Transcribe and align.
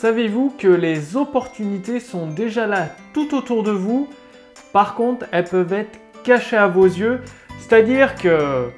Savez-vous 0.00 0.54
que 0.56 0.68
les 0.68 1.16
opportunités 1.16 1.98
sont 1.98 2.28
déjà 2.28 2.68
là 2.68 2.86
tout 3.12 3.34
autour 3.34 3.64
de 3.64 3.72
vous? 3.72 4.06
Par 4.72 4.94
contre, 4.94 5.26
elles 5.32 5.42
peuvent 5.42 5.72
être 5.72 5.98
cachées 6.22 6.56
à 6.56 6.68
vos 6.68 6.84
yeux. 6.84 7.20
C'est-à-dire 7.58 8.14
que 8.14 8.68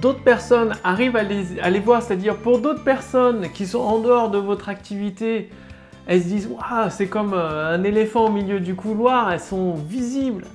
d'autres 0.00 0.22
personnes 0.22 0.72
arrivent 0.84 1.16
à 1.16 1.22
les, 1.22 1.80
voir, 1.80 2.00
c'est-à-dire 2.00 2.38
pour 2.38 2.60
d'autres 2.60 2.82
personnes 2.82 3.50
qui 3.52 3.66
sont 3.66 3.80
en 3.80 3.98
dehors 3.98 4.30
de 4.30 4.38
votre 4.38 4.70
activité, 4.70 5.50
elles 6.06 6.22
se 6.22 6.28
disent 6.28 6.48
c'est 6.88 7.08
comme 7.08 7.34
euh, 7.34 7.74
un 7.74 7.84
éléphant 7.84 8.28
au 8.28 8.30
milieu 8.30 8.60
du 8.60 8.74
couloir, 8.74 9.30
elles 9.32 9.38
sont 9.38 9.74
visibles. 9.74 10.46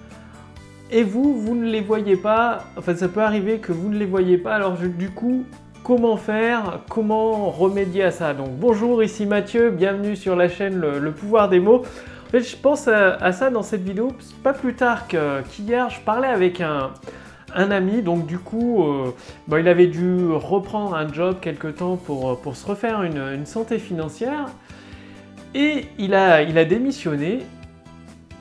Et 0.90 1.04
vous, 1.04 1.40
vous 1.40 1.54
ne 1.54 1.70
les 1.70 1.82
voyez 1.82 2.18
pas. 2.18 2.64
Enfin, 2.78 2.96
ça 2.96 3.08
peut 3.08 3.22
arriver 3.22 3.60
que 3.60 3.74
vous 3.74 3.90
ne 3.90 4.00
les 4.00 4.08
voyez 4.08 4.40
pas. 4.40 4.56
Alors, 4.56 4.76
du 4.76 5.12
coup, 5.12 5.46
comment 5.90 6.18
faire 6.18 6.82
Comment 6.88 7.50
remédier 7.50 8.04
à 8.04 8.12
ça 8.12 8.36
Donc, 8.36 8.50
bonjour, 8.52 9.02
ici 9.02 9.26
Mathieu. 9.26 9.72
Bienvenue 9.72 10.16
sur 10.16 10.36
la 10.36 10.48
chaîne 10.48 10.80
Le, 10.80 11.12
pouvoir 11.12 11.50
des 11.50 11.60
mots. 11.60 11.82
En 12.28 12.30
fait, 12.30 12.42
je 12.42 12.56
pense 12.56 12.88
à, 12.88 13.32
ça 13.32 13.50
dans 13.50 13.64
cette 13.64 13.82
vidéo. 13.82 14.12
Pas 14.44 14.54
plus 14.54 14.76
tard 14.76 15.08
qu'hier, 15.08 15.90
je 15.90 16.00
parlais 16.02 16.28
avec 16.28 16.62
un, 16.62 16.92
ami. 17.56 18.04
Donc, 18.04 18.28
du 18.28 18.38
coup, 18.38 18.84
euh, 18.84 19.58
il 19.58 19.68
avait 19.68 19.88
dû 19.88 20.28
reprendre 20.32 20.94
un 20.94 21.12
job 21.12 21.38
quelque 21.42 21.70
temps 21.70 21.98
pour, 21.98 22.38
se 22.56 22.68
refaire 22.68 23.02
une, 23.02 23.48
santé 23.48 23.80
financière. 23.80 24.46
Et 25.56 25.88
il 25.98 26.14
a 26.14 26.66
démissionné 26.66 27.40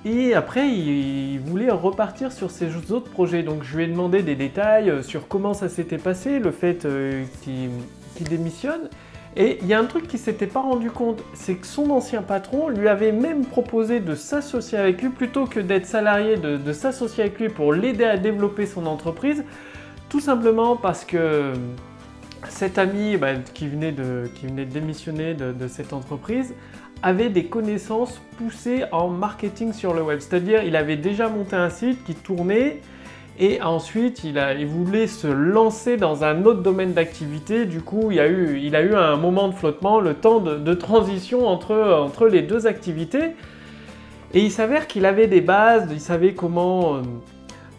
et 0.04 0.34
après, 0.34 0.68
il, 0.68 1.40
voulait 1.40 1.70
repartir 1.70 2.32
sur 2.32 2.50
ses 2.50 2.76
autres 2.92 3.10
projets. 3.10 3.42
Donc 3.42 3.62
je 3.62 3.76
lui 3.76 3.84
ai 3.84 3.86
demandé 3.86 4.22
des 4.22 4.36
détails 4.36 4.90
euh, 4.90 5.02
sur 5.02 5.28
comment 5.28 5.54
ça 5.54 5.68
s'était 5.68 5.98
passé, 5.98 6.38
le 6.38 6.50
fait 6.50 6.84
euh, 6.84 7.24
qu'il 7.42 8.28
démissionne. 8.28 8.88
Et 9.36 9.58
il 9.60 9.68
y 9.68 9.74
a 9.74 9.78
un 9.78 9.84
truc 9.84 10.08
qu'il 10.08 10.18
s'était 10.18 10.46
pas 10.46 10.60
rendu 10.60 10.90
compte, 10.90 11.22
c'est 11.34 11.54
que 11.54 11.66
son 11.66 11.90
ancien 11.90 12.22
patron 12.22 12.68
lui 12.68 12.88
avait 12.88 13.12
même 13.12 13.44
proposé 13.44 14.00
de 14.00 14.14
s'associer 14.14 14.78
avec 14.78 15.00
lui 15.00 15.10
plutôt 15.10 15.44
que 15.44 15.60
d'être 15.60 15.86
salarié, 15.86 16.36
de, 16.36 16.72
s'associer 16.72 17.24
avec 17.24 17.38
lui 17.38 17.48
pour 17.48 17.72
l'aider 17.72 18.04
à 18.04 18.16
développer 18.16 18.66
son 18.66 18.86
entreprise. 18.86 19.44
Tout 20.08 20.20
simplement 20.20 20.74
parce 20.76 21.04
que 21.04 21.52
cet 22.48 22.78
ami 22.78 23.16
bah, 23.16 23.34
qui, 23.54 23.68
venait 23.68 23.92
de, 23.92 24.24
qui 24.34 24.46
venait 24.46 24.64
de 24.64 24.72
démissionner 24.72 25.34
de 25.34 25.68
cette 25.68 25.92
entreprise 25.92 26.54
avait 27.02 27.28
des 27.28 27.44
connaissances 27.44 28.20
poussées 28.36 28.84
en 28.92 29.08
marketing 29.08 29.72
sur 29.72 29.94
le 29.94 30.02
web. 30.02 30.20
C'est-à-dire, 30.20 30.62
il 30.62 30.76
avait 30.76 30.96
déjà 30.96 31.28
monté 31.28 31.56
un 31.56 31.70
site 31.70 32.04
qui 32.04 32.14
tournait 32.14 32.80
et 33.38 33.62
ensuite 33.62 34.24
il, 34.24 34.66
voulait 34.66 35.06
se 35.06 35.28
lancer 35.28 35.96
dans 35.96 36.24
un 36.24 36.44
autre 36.44 36.60
domaine 36.60 36.92
d'activité. 36.92 37.66
Du 37.66 37.80
coup, 37.80 38.10
il, 38.10 38.18
a 38.20 38.26
eu, 38.26 38.94
un 38.94 39.16
moment 39.16 39.48
de 39.48 39.54
flottement, 39.54 40.00
le 40.00 40.14
temps 40.14 40.40
de, 40.40 40.74
transition 40.74 41.46
entre, 41.46 41.74
entre 41.76 42.26
les 42.26 42.42
deux 42.42 42.66
activités. 42.66 43.34
Et 44.34 44.40
il 44.40 44.50
s'avère 44.50 44.86
qu'il 44.88 45.06
avait 45.06 45.26
des 45.26 45.40
bases, 45.40 45.88
il 45.90 46.00
savait 46.00 46.34
comment... 46.34 46.96
Euh, 46.96 47.02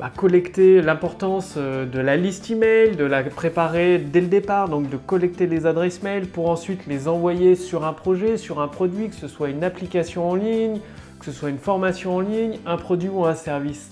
collecter 0.07 0.81
l'importance 0.81 1.55
euh, 1.57 1.85
de 1.85 1.99
la 1.99 2.15
liste 2.15 2.49
email, 2.49 2.95
de 2.95 3.03
la 3.03 3.21
préparer 3.23 3.97
dès 3.97 4.21
le 4.21 4.27
départ, 4.27 4.69
donc 4.69 4.89
de 4.89 4.95
collecter 4.95 5.45
les 5.45 5.65
adresses 5.65 6.01
mail 6.01 6.25
pour 6.27 6.49
ensuite 6.49 6.87
les 6.87 7.09
envoyer 7.09 7.55
sur 7.55 7.83
un 7.83 7.91
projet, 7.91 8.37
sur 8.37 8.61
un 8.61 8.69
produit, 8.69 9.09
que 9.09 9.15
ce 9.15 9.27
soit 9.27 9.49
une 9.49 9.65
application 9.65 10.29
en 10.29 10.35
ligne, 10.35 10.79
que 11.19 11.25
ce 11.25 11.33
soit 11.33 11.49
une 11.49 11.57
formation 11.57 12.15
en 12.15 12.19
ligne, 12.21 12.59
un 12.65 12.77
produit 12.77 13.09
ou 13.09 13.25
un 13.25 13.35
service. 13.35 13.91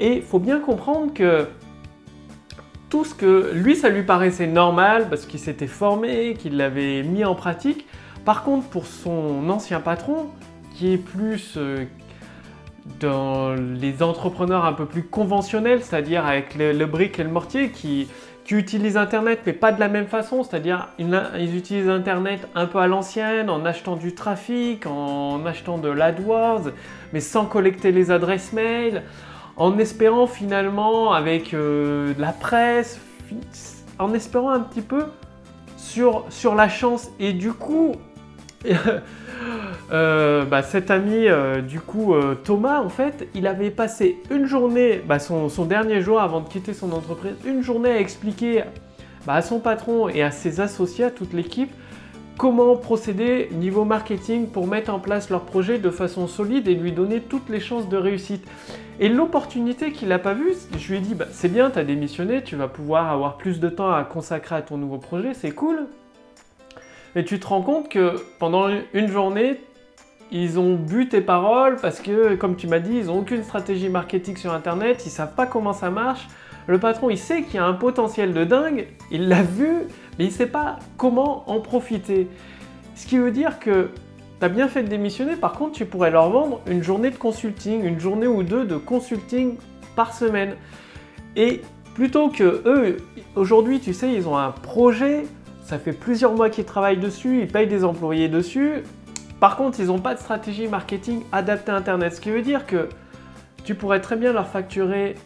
Et 0.00 0.16
il 0.16 0.22
faut 0.22 0.38
bien 0.38 0.60
comprendre 0.60 1.12
que 1.12 1.46
tout 2.88 3.04
ce 3.04 3.14
que 3.14 3.50
lui, 3.52 3.76
ça 3.76 3.90
lui 3.90 4.02
paraissait 4.02 4.46
normal 4.46 5.08
parce 5.10 5.26
qu'il 5.26 5.40
s'était 5.40 5.66
formé, 5.66 6.36
qu'il 6.38 6.56
l'avait 6.56 7.02
mis 7.02 7.24
en 7.24 7.34
pratique. 7.34 7.86
Par 8.24 8.44
contre, 8.44 8.66
pour 8.68 8.86
son 8.86 9.50
ancien 9.50 9.80
patron, 9.80 10.28
qui 10.74 10.92
est 10.92 10.98
plus, 10.98 11.54
euh, 11.56 11.84
dans 13.00 13.54
les 13.54 14.02
entrepreneurs 14.02 14.64
un 14.64 14.72
peu 14.72 14.86
plus 14.86 15.04
conventionnels, 15.04 15.82
c'est-à-dire 15.82 16.26
avec 16.26 16.54
le, 16.54 16.84
brick 16.86 17.18
et 17.18 17.24
le 17.24 17.30
mortier, 17.30 17.70
qui, 17.70 18.08
utilisent 18.50 18.98
Internet 18.98 19.40
mais 19.46 19.54
pas 19.54 19.72
de 19.72 19.80
la 19.80 19.88
même 19.88 20.06
façon, 20.06 20.42
c'est-à-dire 20.42 20.88
ils, 20.98 21.56
utilisent 21.56 21.88
Internet 21.88 22.46
un 22.54 22.66
peu 22.66 22.78
à 22.78 22.86
l'ancienne, 22.86 23.48
en 23.48 23.64
achetant 23.64 23.96
du 23.96 24.14
trafic, 24.14 24.86
en 24.86 25.44
achetant 25.46 25.78
de 25.78 25.88
l'AdWords, 25.88 26.70
mais 27.12 27.20
sans 27.20 27.46
collecter 27.46 27.90
les 27.90 28.10
adresses 28.10 28.52
mail, 28.52 29.02
en 29.56 29.78
espérant 29.78 30.26
finalement 30.26 31.14
avec 31.14 31.54
euh, 31.54 32.12
la 32.18 32.32
presse, 32.32 33.00
en 33.98 34.12
espérant 34.12 34.50
un 34.50 34.60
petit 34.60 34.82
peu 34.82 35.04
sur, 35.78 36.26
sur 36.28 36.54
la 36.54 36.68
chance. 36.68 37.10
Et 37.18 37.32
du 37.32 37.52
coup, 37.52 37.92
Euh, 39.92 40.44
bah, 40.44 40.62
cet 40.62 40.90
ami, 40.90 41.28
euh, 41.28 41.60
du 41.60 41.80
coup, 41.80 42.14
euh, 42.14 42.34
Thomas, 42.34 42.80
en 42.80 42.88
fait, 42.88 43.28
il 43.34 43.46
avait 43.46 43.70
passé 43.70 44.18
une 44.30 44.46
journée, 44.46 45.02
bah, 45.06 45.18
son, 45.18 45.48
dernier 45.66 46.00
jour 46.00 46.20
avant 46.20 46.40
de 46.40 46.48
quitter 46.48 46.72
son 46.72 46.92
entreprise, 46.92 47.34
une 47.44 47.62
journée 47.62 47.90
à 47.90 48.00
expliquer 48.00 48.64
bah, 49.26 49.34
à 49.34 49.42
son 49.42 49.60
patron 49.60 50.08
et 50.08 50.22
à 50.22 50.30
ses 50.30 50.60
associés, 50.60 51.04
à 51.04 51.10
toute 51.10 51.34
l'équipe, 51.34 51.70
comment 52.38 52.76
procéder 52.76 53.50
niveau 53.52 53.84
marketing 53.84 54.48
pour 54.48 54.66
mettre 54.66 54.92
en 54.92 54.98
place 54.98 55.30
leur 55.30 55.42
projet 55.42 55.78
de 55.78 55.90
façon 55.90 56.26
solide 56.26 56.66
et 56.66 56.74
lui 56.74 56.92
donner 56.92 57.20
toutes 57.20 57.48
les 57.50 57.60
chances 57.60 57.88
de 57.88 57.96
réussite. 57.96 58.46
Et 59.00 59.08
l'opportunité 59.08 59.92
qu'il 59.92 60.08
n'a 60.08 60.18
pas 60.18 60.34
vue, 60.34 60.54
je 60.78 60.88
lui 60.88 60.98
ai 60.98 61.00
dit, 61.00 61.14
c'est 61.32 61.52
bien, 61.52 61.70
tu 61.70 61.78
as 61.78 61.84
démissionné, 61.84 62.42
tu 62.42 62.56
vas 62.56 62.68
pouvoir 62.68 63.10
avoir 63.10 63.36
plus 63.36 63.60
de 63.60 63.68
temps 63.68 63.92
à 63.92 64.02
consacrer 64.04 64.54
à 64.54 64.62
ton 64.62 64.78
nouveau 64.78 64.98
projet, 64.98 65.34
c'est 65.34 65.50
cool. 65.50 65.88
Mais 67.14 67.24
tu 67.24 67.38
te 67.38 67.46
rends 67.46 67.62
compte 67.62 67.88
que 67.88 68.14
pendant 68.38 68.68
une 68.92 69.08
journée, 69.08 69.60
ils 70.30 70.58
ont 70.58 70.74
bu 70.74 71.08
tes 71.08 71.20
paroles 71.20 71.76
parce 71.80 72.00
que, 72.00 72.34
comme 72.34 72.56
tu 72.56 72.66
m'as 72.66 72.78
dit, 72.78 72.96
ils 72.96 73.06
n'ont 73.06 73.20
aucune 73.20 73.42
stratégie 73.42 73.88
marketing 73.88 74.36
sur 74.36 74.52
Internet, 74.52 75.02
ils 75.06 75.10
savent 75.10 75.34
pas 75.34 75.46
comment 75.46 75.72
ça 75.72 75.90
marche. 75.90 76.28
Le 76.66 76.78
patron, 76.78 77.10
il 77.10 77.18
sait 77.18 77.42
qu'il 77.42 77.56
y 77.56 77.58
a 77.58 77.66
un 77.66 77.74
potentiel 77.74 78.32
de 78.32 78.44
dingue, 78.44 78.88
il 79.10 79.28
l'a 79.28 79.42
vu, 79.42 79.68
mais 80.18 80.24
il 80.24 80.32
sait 80.32 80.46
pas 80.46 80.78
comment 80.96 81.48
en 81.50 81.60
profiter. 81.60 82.28
Ce 82.94 83.06
qui 83.06 83.18
veut 83.18 83.30
dire 83.30 83.58
que 83.58 83.90
tu 84.40 84.46
as 84.46 84.48
bien 84.48 84.68
fait 84.68 84.82
de 84.82 84.88
démissionner, 84.88 85.36
par 85.36 85.52
contre, 85.52 85.72
tu 85.72 85.84
pourrais 85.84 86.10
leur 86.10 86.30
vendre 86.30 86.60
une 86.66 86.82
journée 86.82 87.10
de 87.10 87.16
consulting, 87.16 87.84
une 87.84 88.00
journée 88.00 88.26
ou 88.26 88.42
deux 88.42 88.64
de 88.64 88.76
consulting 88.76 89.56
par 89.94 90.14
semaine. 90.14 90.54
Et 91.36 91.60
plutôt 91.94 92.28
que 92.28 92.62
eux, 92.64 92.96
aujourd'hui, 93.36 93.80
tu 93.80 93.92
sais, 93.92 94.12
ils 94.12 94.26
ont 94.26 94.38
un 94.38 94.50
projet 94.50 95.24
ça 95.64 95.78
fait 95.78 95.92
plusieurs 95.94 96.34
mois 96.34 96.50
qu'ils 96.50 96.66
travaillent 96.66 96.98
dessus, 96.98 97.40
ils 97.40 97.48
payent 97.48 97.66
des 97.66 97.84
employés 97.84 98.28
dessus. 98.28 98.82
Par 99.44 99.56
contre, 99.56 99.78
ils 99.78 99.88
n'ont 99.88 99.98
pas 99.98 100.14
de 100.14 100.20
stratégie 100.20 100.68
marketing 100.68 101.20
adaptée 101.30 101.70
à 101.70 101.76
Internet. 101.76 102.14
Ce 102.14 102.20
qui 102.22 102.30
veut 102.30 102.40
dire 102.40 102.64
que 102.64 102.88
tu 103.62 103.74
pourrais 103.74 104.00
très 104.00 104.16
bien 104.16 104.32
leur 104.32 104.48
facturer 104.48 105.16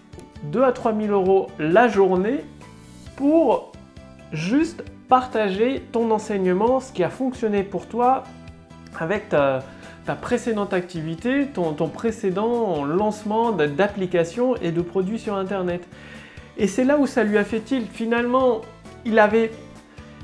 2 0.42 0.64
à 0.64 0.72
3 0.72 0.92
000 0.92 1.12
euros 1.12 1.46
la 1.60 1.86
journée 1.86 2.40
pour 3.14 3.70
juste 4.32 4.82
partager 5.08 5.84
ton 5.92 6.10
enseignement, 6.10 6.80
ce 6.80 6.92
qui 6.92 7.04
a 7.04 7.10
fonctionné 7.10 7.62
pour 7.62 7.86
toi 7.86 8.24
avec 8.98 9.28
ta, 9.28 9.62
précédente 10.20 10.74
activité, 10.74 11.46
ton, 11.46 11.74
précédent 11.88 12.84
lancement 12.84 13.52
d'applications 13.52 14.56
et 14.56 14.72
de 14.72 14.80
produits 14.80 15.20
sur 15.20 15.36
Internet. 15.36 15.86
Et 16.56 16.66
c'est 16.66 16.82
là 16.82 16.98
où 16.98 17.06
ça 17.06 17.22
lui 17.22 17.38
a 17.38 17.44
fait 17.44 17.60
tilt. 17.60 17.88
Finalement, 17.88 18.62
il 19.04 19.16
avait 19.20 19.52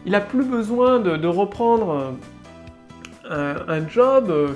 il 0.06 0.12
n'a 0.12 0.20
plus 0.20 0.44
besoin 0.44 0.98
de, 0.98 1.26
reprendre 1.28 2.14
un, 3.28 3.88
job. 3.88 4.30
Euh, 4.30 4.48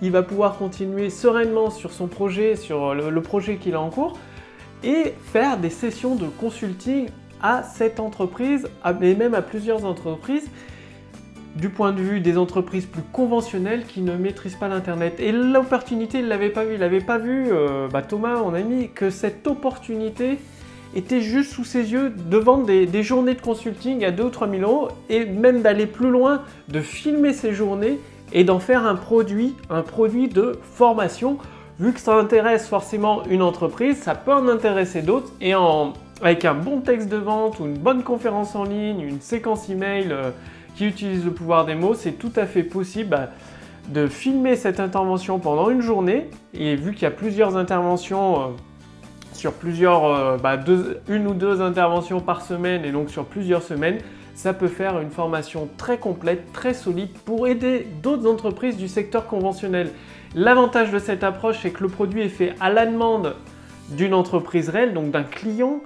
il 0.00 0.10
va 0.10 0.22
pouvoir 0.22 0.56
continuer 0.56 1.10
sereinement 1.10 1.70
sur 1.70 1.92
son 1.92 2.08
projet, 2.08 2.56
sur 2.56 2.94
le, 2.94 3.22
projet 3.22 3.56
qu'il 3.56 3.74
a 3.74 3.80
en 3.80 3.90
cours, 3.90 4.18
et 4.82 5.14
faire 5.32 5.58
des 5.58 5.70
sessions 5.70 6.16
de 6.16 6.26
consulting 6.26 7.08
à 7.40 7.62
cette 7.62 8.00
entreprise, 8.00 8.68
et 9.00 9.14
même 9.14 9.34
à 9.34 9.42
plusieurs 9.42 9.84
entreprises, 9.84 10.50
du 11.54 11.68
point 11.68 11.92
de 11.92 12.00
vue 12.00 12.20
des 12.20 12.38
entreprises 12.38 12.86
plus 12.86 13.02
conventionnelles 13.12 13.84
qui 13.84 14.00
ne 14.00 14.16
maîtrisent 14.16 14.56
pas 14.56 14.68
l'Internet. 14.68 15.20
Et 15.20 15.32
l'opportunité, 15.32 16.18
il 16.18 16.24
ne 16.24 16.30
l'avait 16.30 16.50
pas 16.50 16.64
vu. 16.64 16.74
Il 16.74 16.80
n'avait 16.80 17.00
pas 17.00 17.18
vu, 17.18 17.52
euh, 17.52 17.88
bah, 17.88 18.02
Thomas, 18.02 18.36
mon 18.36 18.54
ami, 18.54 18.90
que 18.92 19.10
cette 19.10 19.46
opportunité 19.46 20.38
était 20.94 21.20
juste 21.20 21.52
sous 21.52 21.64
ses 21.64 21.92
yeux 21.92 22.10
de 22.10 22.36
vendre 22.36 22.66
des, 22.66 23.02
journées 23.02 23.34
de 23.34 23.40
consulting 23.40 24.04
à 24.04 24.10
2 24.10 24.24
ou 24.24 24.30
3 24.30 24.48
000 24.48 24.62
euros 24.62 24.88
et 25.08 25.24
même 25.24 25.62
d'aller 25.62 25.86
plus 25.86 26.10
loin, 26.10 26.42
de 26.68 26.80
filmer 26.80 27.32
ces 27.32 27.52
journées 27.52 27.98
et 28.32 28.44
d'en 28.44 28.58
faire 28.58 28.86
un 28.86 28.94
produit, 28.94 29.54
un 29.70 29.82
produit 29.82 30.28
de 30.28 30.58
formation. 30.62 31.38
Vu 31.78 31.92
que 31.92 32.00
ça 32.00 32.14
intéresse 32.14 32.68
forcément 32.68 33.24
une 33.28 33.42
entreprise, 33.42 33.96
ça 33.96 34.14
peut 34.14 34.32
en 34.32 34.48
intéresser 34.48 35.02
d'autres 35.02 35.32
et 35.40 35.54
avec 36.22 36.44
un 36.44 36.54
bon 36.54 36.80
texte 36.80 37.08
de 37.08 37.16
vente 37.16 37.58
ou 37.60 37.66
une 37.66 37.78
bonne 37.78 38.02
conférence 38.02 38.54
en 38.54 38.64
ligne, 38.64 39.00
une 39.00 39.20
séquence 39.20 39.68
email 39.68 40.08
euh, 40.10 40.30
qui 40.76 40.86
utilise 40.86 41.24
le 41.24 41.32
pouvoir 41.32 41.64
des 41.64 41.74
mots, 41.74 41.94
c'est 41.94 42.12
tout 42.12 42.32
à 42.36 42.46
fait 42.46 42.62
possible. 42.62 43.10
Bah, 43.10 43.28
de 43.88 44.06
filmer 44.06 44.56
cette 44.56 44.80
intervention 44.80 45.38
pendant 45.38 45.70
une 45.70 45.80
journée 45.80 46.28
et 46.54 46.76
vu 46.76 46.92
qu'il 46.92 47.02
y 47.02 47.06
a 47.06 47.10
plusieurs 47.10 47.56
interventions 47.56 48.40
euh, 48.40 48.44
sur 49.32 49.52
plusieurs, 49.52 50.04
euh, 50.04 50.36
bah, 50.36 50.58
une 51.08 51.26
ou 51.26 51.34
deux 51.34 51.60
interventions 51.60 52.20
par 52.20 52.42
semaine 52.42 52.84
et 52.84 52.92
donc 52.92 53.10
sur 53.10 53.24
plusieurs 53.24 53.62
semaines, 53.62 53.98
ça 54.34 54.52
peut 54.52 54.68
faire 54.68 54.98
une 55.00 55.10
formation 55.10 55.68
très 55.76 55.98
complète, 55.98 56.52
très 56.52 56.74
solide 56.74 57.10
pour 57.24 57.46
aider 57.46 57.86
d'autres 58.02 58.30
entreprises 58.30 58.76
du 58.76 58.88
secteur 58.88 59.26
conventionnel. 59.26 59.90
L'avantage 60.34 60.90
de 60.90 60.98
cette 60.98 61.24
approche, 61.24 61.58
c'est 61.62 61.70
que 61.70 61.82
le 61.82 61.88
produit 61.88 62.22
est 62.22 62.28
fait 62.28 62.54
à 62.60 62.70
la 62.70 62.86
demande 62.86 63.34
d'une 63.90 64.14
entreprise 64.14 64.70
réelle, 64.70 64.94
donc 64.94 65.10
d'un 65.10 65.24
client. 65.24 65.80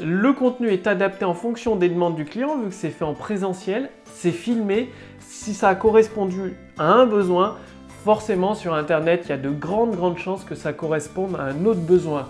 Le 0.00 0.32
contenu 0.32 0.68
est 0.68 0.86
adapté 0.86 1.26
en 1.26 1.34
fonction 1.34 1.76
des 1.76 1.90
demandes 1.90 2.16
du 2.16 2.24
client, 2.24 2.56
vu 2.58 2.68
que 2.68 2.74
c'est 2.74 2.88
fait 2.88 3.04
en 3.04 3.12
présentiel, 3.12 3.90
c'est 4.06 4.30
filmé. 4.30 4.90
Si 5.20 5.52
ça 5.52 5.68
a 5.68 5.74
correspondu 5.74 6.54
à 6.78 6.86
un 6.92 7.04
besoin, 7.04 7.56
forcément 8.04 8.54
sur 8.54 8.72
Internet, 8.74 9.24
il 9.26 9.30
y 9.30 9.32
a 9.32 9.36
de 9.36 9.50
grandes, 9.50 9.94
grandes 9.94 10.18
chances 10.18 10.44
que 10.44 10.54
ça 10.54 10.72
corresponde 10.72 11.36
à 11.38 11.44
un 11.44 11.66
autre 11.66 11.80
besoin. 11.80 12.28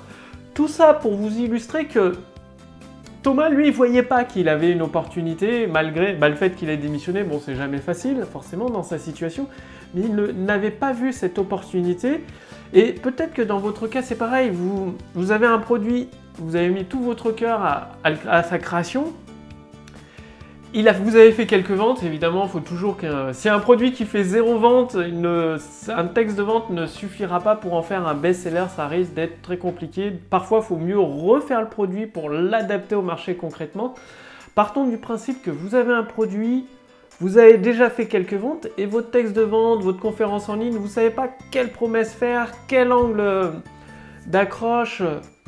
Tout 0.54 0.68
ça 0.68 0.94
pour 0.94 1.14
vous 1.14 1.38
illustrer 1.38 1.86
que 1.86 2.14
Thomas, 3.22 3.48
lui, 3.48 3.68
il 3.68 3.72
voyait 3.72 4.02
pas 4.02 4.24
qu'il 4.24 4.48
avait 4.48 4.72
une 4.72 4.82
opportunité, 4.82 5.66
malgré 5.66 6.12
bah, 6.12 6.28
le 6.28 6.34
fait 6.34 6.56
qu'il 6.56 6.68
ait 6.68 6.76
démissionné. 6.76 7.22
Bon, 7.22 7.40
c'est 7.44 7.54
jamais 7.54 7.78
facile, 7.78 8.24
forcément, 8.30 8.68
dans 8.68 8.82
sa 8.82 8.98
situation, 8.98 9.46
mais 9.94 10.02
il 10.02 10.14
n'avait 10.44 10.72
pas 10.72 10.92
vu 10.92 11.12
cette 11.12 11.38
opportunité. 11.38 12.24
Et 12.74 12.92
peut-être 12.92 13.32
que 13.32 13.42
dans 13.42 13.58
votre 13.58 13.86
cas, 13.86 14.02
c'est 14.02 14.16
pareil. 14.16 14.50
Vous, 14.50 14.94
vous 15.14 15.30
avez 15.30 15.46
un 15.46 15.58
produit, 15.58 16.08
vous 16.38 16.56
avez 16.56 16.68
mis 16.68 16.84
tout 16.84 17.00
votre 17.00 17.30
cœur 17.30 17.60
à 18.02 18.42
sa 18.42 18.58
création, 18.58 19.12
vous 20.74 21.16
avez 21.16 21.32
fait 21.32 21.46
quelques 21.46 21.72
ventes, 21.72 22.02
évidemment, 22.02 22.44
il 22.44 22.50
faut 22.50 22.60
toujours 22.60 22.96
qu'un... 22.96 23.32
Si 23.32 23.48
un 23.48 23.58
produit 23.58 23.92
qui 23.92 24.06
fait 24.06 24.24
zéro 24.24 24.58
vente, 24.58 24.96
un 24.96 26.06
texte 26.06 26.36
de 26.36 26.42
vente 26.42 26.70
ne 26.70 26.86
suffira 26.86 27.40
pas 27.40 27.56
pour 27.56 27.74
en 27.74 27.82
faire 27.82 28.06
un 28.06 28.14
best-seller, 28.14 28.66
ça 28.74 28.86
risque 28.86 29.12
d'être 29.12 29.42
très 29.42 29.58
compliqué. 29.58 30.12
Parfois, 30.30 30.60
il 30.62 30.64
faut 30.64 30.76
mieux 30.76 30.98
refaire 30.98 31.60
le 31.60 31.68
produit 31.68 32.06
pour 32.06 32.30
l'adapter 32.30 32.94
au 32.94 33.02
marché 33.02 33.34
concrètement. 33.34 33.94
Partons 34.54 34.86
du 34.86 34.96
principe 34.96 35.42
que 35.42 35.50
vous 35.50 35.74
avez 35.74 35.92
un 35.92 36.04
produit, 36.04 36.66
vous 37.20 37.38
avez 37.38 37.58
déjà 37.58 37.90
fait 37.90 38.06
quelques 38.06 38.34
ventes 38.34 38.68
et 38.78 38.86
votre 38.86 39.10
texte 39.10 39.34
de 39.34 39.42
vente, 39.42 39.82
votre 39.82 40.00
conférence 40.00 40.48
en 40.48 40.56
ligne, 40.56 40.74
vous 40.74 40.84
ne 40.84 40.88
savez 40.88 41.10
pas 41.10 41.28
quelle 41.50 41.70
promesse 41.70 42.12
faire, 42.14 42.50
quel 42.66 42.92
angle 42.92 43.52
d'accroche 44.26 45.02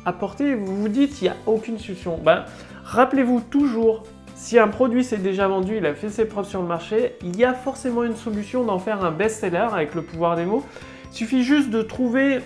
apporter, 0.05 0.53
vous 0.53 0.75
vous 0.75 0.89
dites 0.89 1.21
il 1.21 1.25
n'y 1.25 1.29
a 1.29 1.35
aucune 1.47 1.79
solution. 1.79 2.19
Ben, 2.23 2.45
rappelez-vous 2.83 3.41
toujours 3.49 4.03
si 4.45 4.59
un 4.59 4.67
produit 4.67 5.03
s'est 5.03 5.17
déjà 5.17 5.47
vendu, 5.47 5.77
il 5.77 5.85
a 5.87 5.95
fait 5.95 6.09
ses 6.09 6.25
preuves 6.25 6.47
sur 6.47 6.61
le 6.61 6.67
marché, 6.67 7.15
il 7.23 7.35
y 7.35 7.43
a 7.43 7.55
forcément 7.55 8.03
une 8.03 8.15
solution 8.15 8.63
d'en 8.63 8.77
faire 8.77 9.03
un 9.03 9.09
best-seller 9.09 9.69
avec 9.73 9.95
le 9.95 10.03
pouvoir 10.03 10.35
des 10.35 10.45
mots. 10.45 10.63
Il 11.09 11.17
suffit 11.17 11.41
juste 11.41 11.71
de 11.71 11.81
trouver 11.81 12.41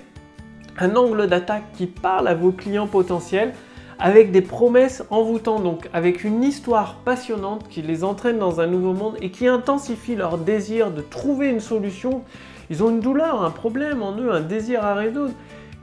un 0.78 0.96
angle 0.96 1.28
d'attaque 1.28 1.66
qui 1.74 1.88
parle 1.88 2.30
à 2.30 2.36
vos 2.36 2.54
clients 2.54 2.88
potentiels 2.88 3.54
avec 4.00 4.32
des 4.32 4.42
promesses 4.42 5.04
envoûtantes, 5.10 5.62
donc 5.62 5.90
avec 5.92 6.24
une 6.24 6.42
histoire 6.42 6.96
passionnante 7.04 7.68
qui 7.68 7.82
les 7.82 8.06
entraîne 8.06 8.40
dans 8.40 8.62
un 8.62 8.68
nouveau 8.68 8.94
monde 8.94 9.18
et 9.22 9.30
qui 9.30 9.46
intensifie 9.46 10.16
leur 10.16 10.38
désir 10.38 10.92
de 10.92 11.02
trouver 11.02 11.50
une 11.50 11.60
solution. 11.60 12.24
Ils 12.70 12.82
ont 12.82 12.92
une 12.92 13.02
douleur, 13.02 13.44
un 13.44 13.52
problème 13.52 14.04
en 14.04 14.18
eux, 14.18 14.32
un 14.32 14.40
désir 14.40 14.86
à 14.86 14.94
résoudre. 14.94 15.34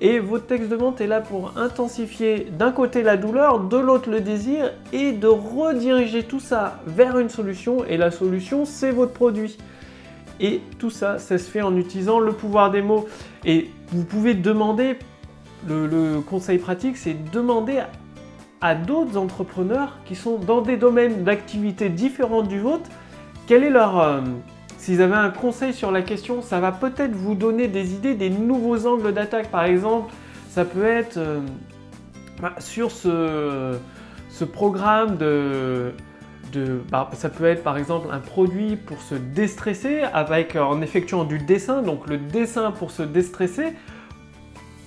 Et 0.01 0.19
votre 0.19 0.47
texte 0.47 0.69
de 0.69 0.77
vente 0.77 1.01
est 1.01 1.07
là 1.07 1.21
pour 1.21 1.57
intensifier 1.57 2.49
d'un 2.51 2.71
côté 2.71 3.03
la 3.03 3.17
douleur, 3.17 3.61
de 3.61 3.79
l'autre 3.79 4.11
le 4.11 4.21
désir 4.21 4.73
et 4.93 5.13
de 5.13 5.27
rediriger 5.27 6.23
tout 6.23 6.41
ça 6.41 6.81
vers 6.87 7.19
une 7.19 7.31
solution. 7.31 7.85
Et 7.87 7.97
la 7.97 8.11
solution, 8.11 8.67
c'est 8.67 8.91
votre 8.91 9.13
produit. 9.13 9.57
Et 10.39 10.61
tout 10.79 10.91
ça, 10.91 11.19
ça 11.19 11.39
se 11.39 11.51
fait 11.51 11.63
en 11.63 11.75
utilisant 11.77 12.21
le 12.21 12.33
pouvoir 12.33 12.71
des 12.71 12.83
mots. 12.83 13.07
Et 13.47 13.71
vous 13.89 14.05
pouvez 14.05 14.35
demander, 14.35 14.99
le, 15.67 16.21
conseil 16.21 16.59
pratique, 16.59 16.99
c'est 16.99 17.17
demander 17.31 17.81
à, 18.61 18.75
d'autres 18.75 19.17
entrepreneurs 19.17 19.99
qui 20.05 20.15
sont 20.15 20.37
dans 20.37 20.61
des 20.61 20.77
domaines 20.77 21.25
d'activité 21.25 21.89
différents 21.89 22.43
du 22.43 22.61
vôtre, 22.61 22.91
quel 23.47 23.65
est 23.65 23.71
leur... 23.71 23.99
Euh, 23.99 24.21
S'ils 24.87 25.03
avaient 25.03 25.17
un 25.17 25.31
conseil 25.31 25.75
sur 25.75 25.91
la 25.91 26.01
question, 26.01 26.43
ça 26.43 26.61
va 26.61 26.71
peut-être 26.71 27.11
vous 27.11 27.35
donner 27.35 27.67
des 27.67 27.95
idées, 27.95 28.15
des 28.15 28.31
nouveaux 28.31 28.87
angles 28.87 29.13
d'attaque. 29.13 29.51
Par 29.51 29.65
exemple, 29.65 30.15
ça 30.49 30.65
peut 30.65 30.87
être 30.87 31.17
euh, 31.17 31.41
bah, 32.41 32.55
sur 32.61 32.93
ce, 32.93 33.75
programme 34.53 35.17
de, 35.17 35.93
bah, 36.89 37.11
ça 37.15 37.31
peut 37.31 37.47
être 37.47 37.65
par 37.65 37.77
exemple 37.79 38.07
un 38.13 38.21
produit 38.21 38.77
pour 38.77 39.03
se 39.03 39.17
déstresser 39.17 40.03
avec 40.03 40.55
en 40.55 40.81
effectuant 40.81 41.25
du 41.25 41.39
dessin. 41.39 41.83
Donc 41.83 42.07
le 42.07 42.19
dessin 42.19 42.71
pour 42.71 42.93
se 42.93 43.03
déstresser, 43.03 43.73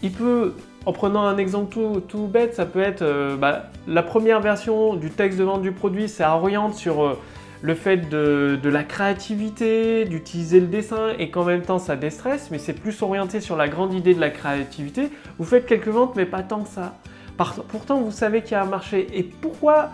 il 0.01 0.13
peut, 0.13 0.53
en 0.85 0.93
prenant 0.93 1.25
un 1.25 1.37
exemple 1.37 1.75
tout, 2.07 2.27
bête, 2.27 2.55
ça 2.55 2.65
peut 2.65 2.79
être 2.79 3.01
euh, 3.01 3.35
bah, 3.35 3.63
la 3.85 4.03
première 4.03 4.39
version 4.39 4.93
du 4.93 5.09
texte 5.09 5.37
de 5.37 5.43
vente 5.43 5.61
du 5.61 5.73
produit, 5.73 6.07
ça 6.07 6.37
oriente 6.37 6.75
sur 6.75 7.03
euh, 7.03 7.19
le 7.61 7.75
fait 7.75 8.09
de, 8.09 8.59
la 8.63 8.83
créativité, 8.83 10.05
d'utiliser 10.05 10.59
le 10.59 10.67
dessin 10.67 11.09
et 11.17 11.29
qu'en 11.29 11.43
même 11.43 11.61
temps 11.61 11.79
ça 11.79 11.95
déstresse, 11.95 12.49
mais 12.51 12.57
c'est 12.57 12.73
plus 12.73 13.01
orienté 13.01 13.41
sur 13.41 13.55
la 13.55 13.67
grande 13.67 13.93
idée 13.93 14.13
de 14.13 14.19
la 14.19 14.29
créativité. 14.29 15.09
Vous 15.37 15.45
faites 15.45 15.65
quelques 15.65 15.87
ventes, 15.89 16.15
mais 16.15 16.25
pas 16.25 16.43
tant 16.43 16.63
que 16.63 16.69
ça. 16.69 16.97
pourtant, 17.37 17.99
vous 17.99 18.11
savez 18.11 18.41
qu'il 18.41 18.53
y 18.53 18.55
a 18.55 18.63
un 18.63 18.67
marché. 18.67 19.07
Et 19.13 19.23
pourquoi 19.23 19.89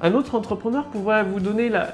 un 0.00 0.14
autre 0.14 0.34
entrepreneur 0.34 0.86
pourrait 0.86 1.24
vous 1.24 1.40
donner 1.40 1.68
la, 1.68 1.92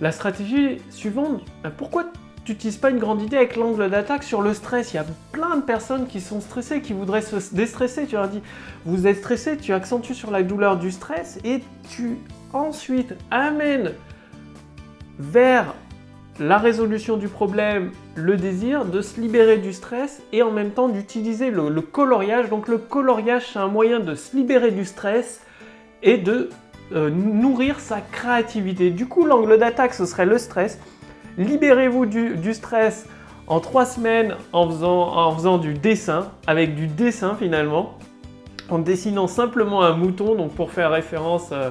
la, 0.00 0.12
stratégie 0.12 0.78
suivante? 0.90 1.42
Pourquoi 1.76 2.04
tu 2.46 2.52
n'utilises 2.52 2.76
pas 2.76 2.90
une 2.90 3.00
grande 3.00 3.22
idée 3.22 3.36
avec 3.36 3.56
l'angle 3.56 3.90
d'attaque 3.90 4.22
sur 4.22 4.40
le 4.40 4.54
stress. 4.54 4.92
Il 4.92 4.96
y 4.96 5.00
a 5.00 5.06
plein 5.32 5.56
de 5.56 5.62
personnes 5.62 6.06
qui 6.06 6.20
sont 6.20 6.40
stressées, 6.40 6.80
qui 6.80 6.92
voudraient 6.92 7.20
se 7.20 7.52
déstresser. 7.52 8.06
Tu 8.06 8.14
leur 8.14 8.28
dis, 8.28 8.40
vous 8.84 9.08
êtes 9.08 9.16
stressé, 9.16 9.56
tu 9.56 9.72
accentues 9.72 10.14
sur 10.14 10.30
la 10.30 10.44
douleur 10.44 10.78
du 10.78 10.92
stress 10.92 11.40
et 11.44 11.60
tu 11.90 12.18
ensuite 12.52 13.16
amène 13.32 13.94
vers 15.18 15.74
la 16.38 16.58
résolution 16.58 17.16
du 17.16 17.26
problème, 17.26 17.90
le 18.14 18.36
désir 18.36 18.84
de 18.84 19.00
se 19.00 19.20
libérer 19.20 19.56
du 19.56 19.72
stress 19.72 20.22
et 20.32 20.44
en 20.44 20.52
même 20.52 20.70
temps 20.70 20.88
d'utiliser 20.88 21.50
le, 21.50 21.80
coloriage. 21.80 22.48
Donc 22.48 22.68
le 22.68 22.78
coloriage, 22.78 23.50
c'est 23.54 23.58
un 23.58 23.66
moyen 23.66 23.98
de 23.98 24.14
se 24.14 24.36
libérer 24.36 24.70
du 24.70 24.84
stress 24.84 25.40
et 26.04 26.16
de 26.16 26.50
euh, 26.94 27.10
nourrir 27.10 27.80
sa 27.80 28.00
créativité. 28.00 28.90
Du 28.90 29.06
coup, 29.06 29.24
l'angle 29.24 29.58
d'attaque, 29.58 29.94
ce 29.94 30.06
serait 30.06 30.26
le 30.26 30.38
stress. 30.38 30.78
Libérez-vous 31.38 32.06
du, 32.06 32.54
stress 32.54 33.06
en 33.46 33.60
trois 33.60 33.84
semaines 33.86 34.34
en 34.52 34.68
faisant, 34.68 35.58
du 35.58 35.74
dessin, 35.74 36.30
avec 36.46 36.74
du 36.74 36.86
dessin 36.86 37.36
finalement, 37.38 37.98
en 38.68 38.78
dessinant 38.78 39.26
simplement 39.26 39.82
un 39.82 39.94
mouton, 39.94 40.34
donc 40.34 40.52
pour 40.52 40.72
faire 40.72 40.90
référence... 40.90 41.50
Euh, 41.52 41.70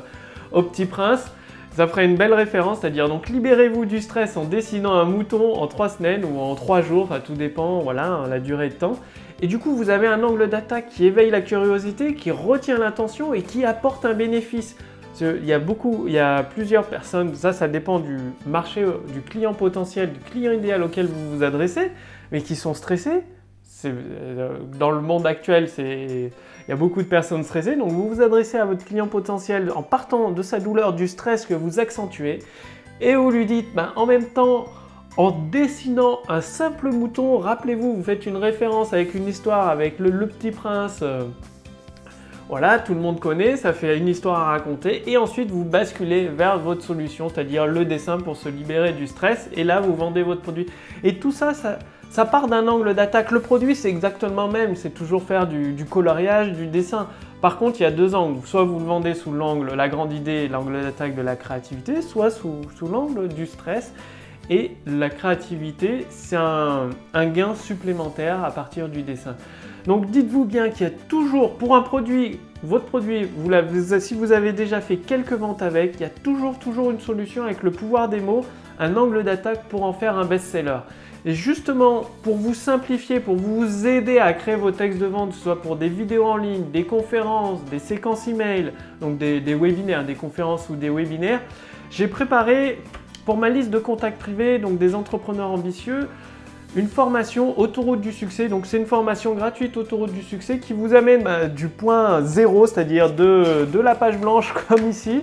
au 0.56 0.64
Petit 0.64 0.86
Prince. 0.86 1.32
Ça 1.72 1.88
ferait 1.88 2.06
une 2.06 2.16
belle 2.16 2.34
référence, 2.34 2.80
c'est-à-dire 2.80 3.10
donc 3.10 3.28
libérez-vous 3.28 3.84
du 3.84 4.00
stress 4.00 4.38
en 4.38 4.46
dessinant 4.46 4.94
un 4.94 5.04
mouton 5.04 5.56
en 5.56 5.68
trois 5.68 5.90
semaines 5.90 6.24
ou 6.24 6.40
en 6.40 6.56
trois 6.56 6.82
jours, 6.82 7.04
enfin 7.04 7.20
tout 7.20 7.34
dépend, 7.34 7.80
voilà, 7.80 8.08
hein, 8.08 8.28
la 8.30 8.40
durée 8.40 8.70
de 8.70 8.76
temps. 8.76 8.98
Et 9.42 9.48
du 9.48 9.60
coup, 9.60 9.76
vous 9.76 9.90
avez 9.90 10.08
un 10.08 10.24
angle 10.24 10.48
d'attaque 10.48 10.88
qui 10.88 11.06
éveille 11.06 11.30
la 11.30 11.42
curiosité, 11.42 12.16
qui 12.16 12.32
retient 12.32 12.78
l'attention 12.78 13.34
et 13.34 13.42
qui 13.42 13.66
apporte 13.66 14.06
un 14.06 14.14
bénéfice. 14.14 14.78
Il 15.22 15.46
y 15.46 15.54
a 15.54 15.60
beaucoup, 15.60 16.06
il 16.08 16.14
y 16.14 16.20
a 16.20 16.44
plusieurs 16.44 16.86
personnes, 16.86 17.36
ça, 17.36 17.54
ça 17.54 17.68
dépend 17.68 18.00
du 18.00 18.18
marché, 18.46 18.86
du 19.14 19.22
client 19.22 19.54
potentiel, 19.54 20.12
du 20.14 20.20
client 20.20 20.52
idéal 20.52 20.84
auquel 20.84 21.06
vous 21.06 21.38
vous 21.38 21.44
adressez, 21.44 21.92
mais 22.32 22.42
qui 22.42 22.56
sont 22.56 22.74
stressés. 22.74 23.24
Euh, 23.86 24.58
dans 24.80 24.92
le 24.92 25.02
monde 25.02 25.28
actuel, 25.28 25.70
il 25.78 26.32
y 26.68 26.72
a 26.72 26.76
beaucoup 26.76 27.02
de 27.02 27.08
personnes 27.08 27.44
stressées, 27.44 27.76
donc 27.76 27.92
vous 27.92 28.08
vous 28.08 28.22
adressez 28.22 28.58
à 28.58 28.66
votre 28.66 28.84
client 28.84 29.08
potentiel 29.08 29.72
en 29.76 29.84
partant 29.84 30.32
de 30.32 30.42
sa 30.42 30.60
douleur, 30.60 30.94
du 30.94 31.08
stress 31.08 31.46
que 31.46 31.54
vous 31.54 31.80
accentuez, 31.80 32.40
et 33.02 33.16
vous 33.16 33.30
lui 33.30 33.46
dites, 33.46 33.74
ben, 33.76 33.92
en 33.96 34.06
même 34.06 34.26
temps, 34.26 34.66
en 35.18 35.32
dessinant 35.32 36.20
un 36.28 36.42
simple 36.42 36.90
mouton, 36.90 37.38
rappelez-vous, 37.38 37.96
vous 37.96 38.04
faites 38.04 38.26
une 38.26 38.38
référence 38.38 38.94
avec 38.94 39.14
une 39.14 39.28
histoire 39.28 39.70
avec 39.70 40.00
le, 40.00 40.28
petit 40.28 40.52
prince. 40.52 41.00
Euh, 41.02 41.24
voilà, 42.48 42.78
tout 42.78 42.94
le 42.94 43.00
monde 43.00 43.20
connaît, 43.20 43.58
ça 43.58 43.74
fait 43.74 43.98
une 43.98 44.08
histoire 44.08 44.40
à 44.40 44.52
raconter, 44.52 45.10
et 45.10 45.18
ensuite 45.18 45.50
vous 45.50 45.64
basculez 45.64 46.28
vers 46.28 46.60
votre 46.60 46.84
solution, 46.84 47.28
c'est-à-dire 47.28 47.66
le 47.66 47.86
dessin 47.86 48.20
pour 48.20 48.36
se 48.36 48.50
libérer 48.50 48.94
du 48.94 49.08
stress, 49.08 49.50
et 49.54 49.64
là 49.64 49.80
vous 49.80 49.96
vendez 49.96 50.22
votre 50.22 50.42
produit. 50.42 50.68
Et 51.04 51.16
tout 51.16 51.32
ça, 51.32 51.54
ça, 51.54 52.26
part 52.26 52.48
d'un 52.48 52.68
angle 52.68 52.94
d'attaque. 52.94 53.32
Le 53.32 53.40
produit, 53.40 53.76
c'est 53.76 53.90
exactement 53.90 54.46
le 54.46 54.54
même. 54.54 54.76
C'est 54.76 54.92
toujours 54.92 55.24
faire 55.24 55.48
du, 55.48 55.86
coloriage, 55.86 56.54
du 56.54 56.68
dessin. 56.68 57.08
Par 57.42 57.58
contre, 57.58 57.80
il 57.80 57.84
y 57.84 57.88
a 57.88 57.92
deux 57.92 58.14
angles. 58.14 58.46
Soit 58.46 58.64
vous 58.64 58.80
le 58.80 58.86
vendez 58.86 59.16
sous 59.16 59.32
l'angle, 59.32 59.74
la 59.74 59.90
grande 59.90 60.14
idée, 60.14 60.48
l'angle 60.48 60.82
d'attaque 60.82 61.16
de 61.16 61.22
la 61.22 61.36
créativité, 61.36 62.02
soit 62.02 62.30
sous, 62.30 62.62
l'angle 62.84 63.28
du 63.28 63.48
stress. 63.48 63.92
Et 64.52 64.78
la 64.86 65.10
créativité, 65.10 66.06
c'est 66.10 66.38
un, 66.38 66.90
gain 67.16 67.56
supplémentaire 67.56 68.46
à 68.46 68.52
partir 68.52 68.88
du 68.88 69.02
dessin. 69.02 69.36
Donc 69.86 70.10
dites-vous 70.10 70.46
bien 70.46 70.70
qu'il 70.70 70.88
y 70.88 70.90
a 70.90 70.94
toujours, 71.08 71.58
pour 71.58 71.76
un 71.76 71.82
produit, 71.82 72.40
votre 72.64 72.86
produit, 72.86 73.28
si 74.00 74.16
vous 74.16 74.32
avez 74.32 74.52
déjà 74.52 74.82
fait 74.82 74.98
quelques 74.98 75.34
ventes 75.34 75.62
avec, 75.62 75.96
il 75.96 76.02
y 76.02 76.06
a 76.06 76.10
toujours, 76.10 76.58
toujours 76.58 76.90
une 76.90 77.00
solution 77.00 77.44
avec 77.44 77.62
le 77.62 77.72
pouvoir 77.72 78.10
des 78.10 78.20
mots, 78.20 78.44
un 78.80 78.96
angle 78.96 79.24
d'attaque 79.24 79.66
pour 79.66 79.84
en 79.84 79.94
faire 79.94 80.18
un 80.18 80.26
best-seller. 80.26 80.80
Et 81.28 81.34
justement, 81.34 82.04
pour 82.24 82.36
vous 82.36 82.54
simplifier, 82.54 83.20
pour 83.20 83.36
vous 83.36 83.88
aider 83.88 84.20
à 84.20 84.34
créer 84.34 84.56
vos 84.56 84.72
textes 84.72 85.00
de 85.00 85.08
vente, 85.08 85.34
soit 85.34 85.60
pour 85.60 85.76
des 85.76 85.90
vidéos 85.90 86.26
en 86.26 86.38
ligne, 86.38 86.70
des 86.72 86.84
conférences, 86.84 87.64
des 87.66 87.80
séquences 87.80 88.28
email, 88.28 88.74
donc 89.02 89.18
des, 89.18 89.40
webinaires, 89.56 90.06
des 90.06 90.14
conférences 90.14 90.70
ou 90.70 90.76
des 90.76 90.90
webinaires, 90.90 91.42
j'ai 91.90 92.08
préparé 92.08 92.80
pour 93.26 93.38
ma 93.38 93.50
liste 93.50 93.72
de 93.72 93.80
contacts 93.80 94.20
privés, 94.20 94.60
donc 94.60 94.78
des 94.78 94.94
entrepreneurs 94.94 95.50
ambitieux, 95.50 96.10
une 96.76 96.88
formation 96.88 97.58
autoroute 97.60 98.02
du 98.02 98.12
succès. 98.12 98.48
Donc 98.48 98.66
c'est 98.66 98.78
une 98.78 98.86
formation 98.86 99.34
gratuite 99.34 99.78
autoroute 99.78 100.12
du 100.12 100.22
succès 100.22 100.60
qui 100.60 100.74
vous 100.74 100.94
amène 100.94 101.24
bah, 101.24 101.48
du 101.48 101.68
point 101.68 102.22
zéro, 102.22 102.68
c'est-à-dire 102.68 103.14
de, 103.14 103.66
de 103.72 103.80
la 103.80 103.96
page 103.96 104.18
blanche 104.18 104.54
comme 104.68 104.90
ici, 104.90 105.22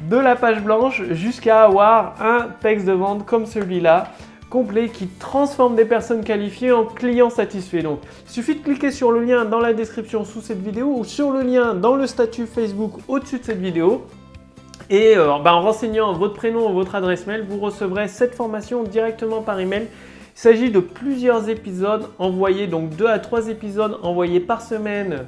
de 0.00 0.16
la 0.16 0.36
page 0.36 0.62
blanche 0.62 1.02
jusqu'à 1.10 1.64
avoir 1.64 2.14
un 2.20 2.48
texte 2.60 2.86
de 2.86 2.92
vente 2.92 3.26
comme 3.26 3.46
celui-là 3.46 4.12
complet 4.52 4.90
qui 4.90 5.06
transforme 5.06 5.76
des 5.76 5.86
personnes 5.86 6.22
qualifiées 6.22 6.72
en 6.72 6.84
clients 6.84 7.30
satisfaits. 7.30 7.82
Donc, 7.84 8.00
il 8.26 8.32
suffit 8.32 8.54
de 8.54 8.62
cliquer 8.62 8.90
sur 8.90 9.10
le 9.10 9.24
lien 9.24 9.46
dans 9.46 9.60
la 9.60 9.72
description 9.72 10.26
sous 10.26 10.42
cette 10.42 10.62
vidéo 10.62 10.94
ou 10.94 11.04
sur 11.04 11.30
le 11.30 11.40
lien 11.40 11.72
dans 11.72 11.96
le 11.96 12.06
statut 12.06 12.44
Facebook 12.44 12.92
au-dessus 13.08 13.38
de 13.38 13.44
cette 13.44 13.60
vidéo. 13.60 14.04
Et 14.90 15.16
euh, 15.16 15.38
ben, 15.42 15.52
en 15.52 15.62
renseignant 15.62 16.12
votre 16.12 16.34
prénom 16.34 16.68
ou 16.68 16.74
votre 16.74 16.94
adresse 16.94 17.26
mail, 17.26 17.46
vous 17.48 17.58
recevrez 17.60 18.08
cette 18.08 18.34
formation 18.34 18.82
directement 18.82 19.40
par 19.40 19.58
email. 19.58 19.88
Il 20.34 20.38
s'agit 20.38 20.70
de 20.70 20.80
plusieurs 20.80 21.48
épisodes 21.48 22.08
envoyés, 22.18 22.66
donc 22.66 22.96
2 22.96 23.06
à 23.06 23.18
3 23.18 23.48
épisodes 23.48 23.98
envoyés 24.02 24.40
par 24.40 24.62
semaine, 24.62 25.26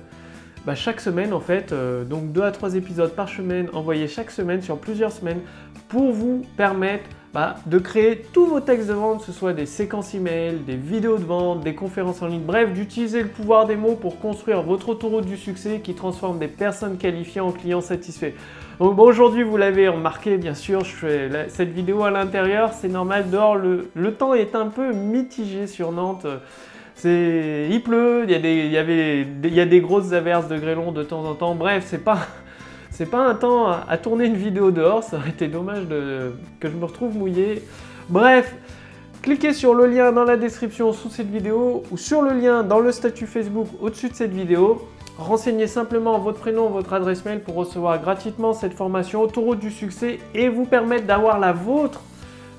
ben, 0.65 0.75
chaque 0.75 1.01
semaine 1.01 1.35
en 1.35 1.41
fait, 1.41 1.73
euh, 1.73 2.05
donc 2.05 2.33
2 2.33 2.43
à 2.43 2.51
3 2.51 2.75
épisodes 2.75 3.13
par 3.13 3.29
semaine 3.29 3.69
envoyés 3.75 4.09
chaque 4.09 4.31
semaine 4.31 4.63
sur 4.63 4.79
plusieurs 4.79 5.13
semaines 5.13 5.41
pour 5.89 6.11
vous 6.11 6.43
permettre 6.57 7.05
bah, 7.35 7.57
de 7.67 7.81
créer 7.81 8.25
tous 8.33 8.47
vos 8.47 8.61
textes 8.61 8.87
de 8.87 8.93
vente, 8.93 9.19
que 9.19 9.27
ce 9.27 9.33
soit 9.33 9.53
des 9.53 9.67
séquences 9.67 10.15
email, 10.15 10.61
des 10.65 10.77
vidéos 10.77 11.19
de 11.19 11.25
vente, 11.25 11.65
des 11.65 11.75
conférences 11.75 12.23
en 12.23 12.29
ligne, 12.29 12.45
bref, 12.47 12.73
d'utiliser 12.73 13.23
le 13.25 13.29
pouvoir 13.29 13.67
des 13.67 13.75
mots 13.75 13.97
pour 13.97 14.21
construire 14.21 14.63
votre 14.63 14.91
autoroute 14.91 15.27
du 15.27 15.37
succès 15.37 15.81
qui 15.83 15.95
transforme 15.95 16.39
des 16.39 16.47
personnes 16.47 16.97
qualifiées 16.97 17.41
en 17.41 17.51
clients 17.51 17.81
satisfaits. 17.81 18.35
Donc 18.79 18.97
aujourd'hui, 19.01 19.43
vous 19.43 19.57
l'avez 19.57 19.89
remarqué, 19.89 20.37
bien 20.37 20.55
sûr, 20.55 20.85
je 20.85 20.95
fais 20.95 21.49
cette 21.49 21.73
vidéo 21.73 22.05
à 22.05 22.13
l'intérieur, 22.13 22.73
c'est 22.73 22.87
normal, 22.87 23.29
dehors, 23.31 23.57
le, 23.57 24.15
temps 24.15 24.35
est 24.35 24.55
un 24.55 24.69
peu 24.69 24.93
mitigé 24.93 25.67
sur 25.67 25.91
Nantes. 25.91 26.29
C'est, 26.95 27.67
il 27.69 27.83
pleut, 27.83 28.23
il 28.29 28.31
y, 28.31 28.37
a 28.37 28.39
des, 28.39 28.55
il, 28.55 28.71
y 28.71 28.79
avait, 28.79 29.23
il 29.23 29.55
y 29.55 29.61
a 29.61 29.67
des 29.67 29.81
grosses 29.81 30.13
averses 30.13 30.47
de 30.47 30.57
grêlons 30.57 30.93
de 30.93 31.03
temps 31.03 31.25
en 31.25 31.35
temps. 31.35 31.57
Bref, 31.57 31.85
c'est 31.89 32.05
pas, 32.05 32.29
c'est 32.95 33.07
pas 33.07 33.27
un 33.29 33.35
temps 33.35 33.67
à, 33.67 33.99
tourner 33.99 34.27
une 34.27 34.37
vidéo 34.37 34.71
dehors, 34.71 35.03
ça 35.03 35.17
aurait 35.17 35.31
été 35.31 35.49
dommage 35.49 35.83
que 36.61 36.69
je 36.69 36.77
me 36.77 36.85
retrouve 36.85 37.17
mouillé. 37.19 37.61
Bref, 38.09 38.55
cliquez 39.21 39.53
sur 39.53 39.75
le 39.75 39.87
lien 39.87 40.13
dans 40.13 40.23
la 40.23 40.37
description 40.37 40.93
sous 40.93 41.11
cette 41.11 41.29
vidéo 41.29 41.83
ou 41.91 41.97
sur 41.97 42.23
le 42.23 42.31
lien 42.39 42.63
dans 42.63 42.79
le 42.79 42.93
statut 42.93 43.27
Facebook 43.27 43.67
au-dessus 43.83 44.11
de 44.11 44.15
cette 44.15 44.33
vidéo. 44.33 44.87
Renseignez 45.19 45.67
simplement 45.67 46.21
votre 46.21 46.39
prénom, 46.39 46.69
votre 46.69 46.93
adresse 46.93 47.25
mail 47.25 47.41
pour 47.41 47.57
recevoir 47.57 48.01
gratuitement 48.01 48.53
cette 48.53 48.75
formation 48.75 49.23
autoroute 49.23 49.59
du 49.59 49.73
succès 49.73 50.21
et 50.33 50.49
vous 50.49 50.65
permettre 50.65 51.05
d'avoir 51.05 51.41
la 51.41 51.53
vôtre, 51.53 52.01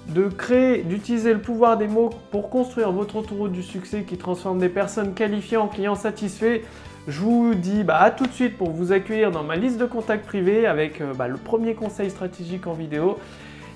de 0.09 0.27
créer, 0.27 0.83
d'utiliser 0.83 1.33
le 1.33 1.39
pouvoir 1.39 1.77
des 1.77 1.87
mots 1.87 2.09
pour 2.31 2.49
construire 2.49 2.91
votre 2.91 3.15
autoroute 3.15 3.53
du 3.53 3.63
succès 3.63 4.03
qui 4.03 4.17
transforme 4.17 4.59
des 4.59 4.69
personnes 4.69 5.13
qualifiées 5.13 5.57
en 5.57 5.69
clients 5.69 5.95
satisfaits. 5.95 6.59
Je 7.07 7.19
vous 7.19 7.53
dis 7.53 7.83
bah, 7.83 7.99
à 7.99 8.09
tout 8.09 8.25
de 8.25 8.31
suite 8.31 8.57
pour 8.57 8.71
vous 8.71 8.91
accueillir 8.91 9.29
dans 9.29 9.43
ma 9.43 9.55
liste 9.55 9.77
de 9.77 9.85
contacts 9.85 10.25
privés 10.25 10.65
avec 10.65 11.01
euh, 11.01 11.13
bah, 11.13 11.27
le 11.27 11.37
premier 11.37 11.75
conseil 11.75 12.09
stratégique 12.09 12.65
en 12.65 12.73
vidéo. 12.73 13.19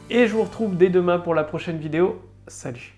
Et 0.10 0.28
je 0.28 0.34
vous 0.34 0.44
retrouve 0.44 0.76
dès 0.76 0.90
demain 0.90 1.20
pour 1.20 1.36
la 1.36 1.44
prochaine 1.44 1.78
vidéo. 1.78 2.20
Salut 2.48 2.96